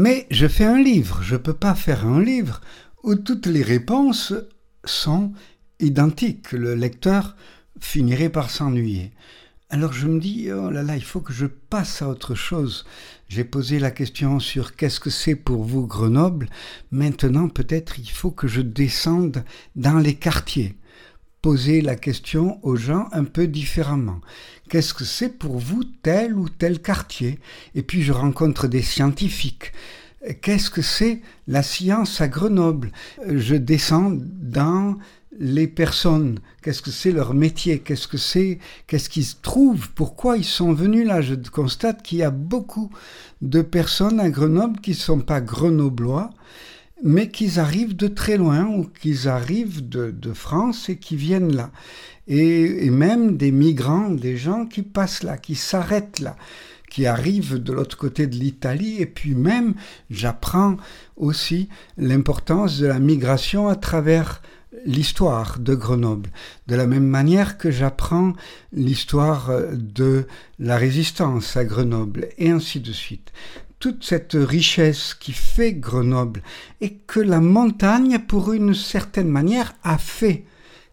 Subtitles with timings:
[0.00, 2.60] Mais je fais un livre, je ne peux pas faire un livre
[3.02, 4.32] où toutes les réponses
[4.84, 5.32] sont
[5.80, 6.52] identiques.
[6.52, 7.34] Le lecteur
[7.80, 9.10] finirait par s'ennuyer.
[9.70, 12.86] Alors je me dis, oh là là, il faut que je passe à autre chose.
[13.28, 16.48] J'ai posé la question sur qu'est-ce que c'est pour vous Grenoble.
[16.92, 19.42] Maintenant, peut-être il faut que je descende
[19.74, 20.76] dans les quartiers.
[21.40, 24.20] Poser la question aux gens un peu différemment.
[24.68, 27.38] Qu'est-ce que c'est pour vous tel ou tel quartier?
[27.74, 29.72] Et puis je rencontre des scientifiques.
[30.42, 32.90] Qu'est-ce que c'est la science à Grenoble?
[33.24, 34.96] Je descends dans
[35.38, 40.44] les personnes, qu'est-ce que c'est leur métier, qu'est-ce que c'est, qu'est-ce qu'ils trouvent, pourquoi ils
[40.44, 41.20] sont venus là?
[41.20, 42.90] Je constate qu'il y a beaucoup
[43.40, 46.30] de personnes à Grenoble qui ne sont pas grenoblois,
[47.02, 51.70] mais qui arrivent de très loin ou qui arrivent de, France et qui viennent là.
[52.26, 56.36] Et, et, même des migrants, des gens qui passent là, qui s'arrêtent là,
[56.90, 58.96] qui arrivent de l'autre côté de l'Italie.
[59.00, 59.74] Et puis même,
[60.10, 60.76] j'apprends
[61.16, 64.42] aussi l'importance de la migration à travers
[64.84, 66.30] l'histoire de Grenoble,
[66.66, 68.34] de la même manière que j'apprends
[68.72, 70.26] l'histoire de
[70.58, 73.32] la résistance à Grenoble, et ainsi de suite.
[73.78, 76.42] Toute cette richesse qui fait Grenoble
[76.80, 80.44] et que la montagne, pour une certaine manière, a fait,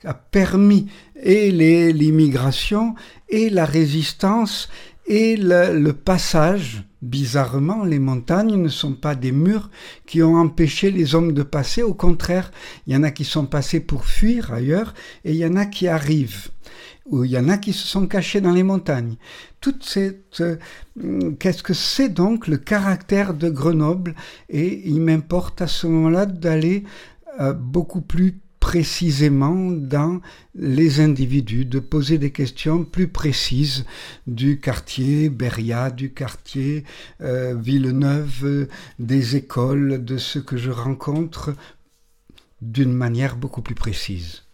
[0.04, 2.94] a permis et l'immigration
[3.28, 4.70] et la résistance
[5.08, 9.70] et le, passage, bizarrement, les montagnes ne sont pas des murs
[10.06, 11.84] qui ont empêché les hommes de passer.
[11.84, 12.52] Au contraire,
[12.86, 15.66] il y en a qui sont passés pour fuir ailleurs et il y en a
[15.66, 16.50] qui arrivent.
[17.06, 19.16] Ou il y en a qui se sont cachés dans les montagnes.
[19.62, 24.16] Toute cette, euh, qu'est-ce que c'est donc le caractère de Grenoble?
[24.50, 26.84] Et il m'importe à ce moment-là d'aller
[27.40, 30.22] euh, beaucoup plus précisément dans
[30.56, 33.86] les individus, de poser des questions plus précises
[34.26, 36.84] du quartier Beria, du quartier
[37.22, 38.68] euh, Villeneuve,
[38.98, 41.54] des écoles, de ce que je rencontre
[42.60, 44.45] d'une manière beaucoup plus précise.